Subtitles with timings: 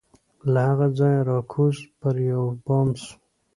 [0.51, 3.11] له هغه ځایه را کوز پر یوه بام سو